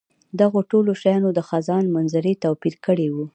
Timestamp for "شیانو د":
1.01-1.39